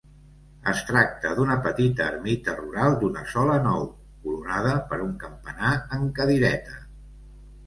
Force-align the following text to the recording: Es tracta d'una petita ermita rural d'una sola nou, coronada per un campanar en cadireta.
Es 0.69 0.79
tracta 0.85 1.33
d'una 1.39 1.57
petita 1.67 2.07
ermita 2.13 2.55
rural 2.61 2.97
d'una 3.03 3.27
sola 3.35 3.59
nou, 3.67 3.85
coronada 4.25 4.73
per 4.89 5.01
un 5.05 5.13
campanar 5.27 5.77
en 6.01 6.09
cadireta. 6.19 6.83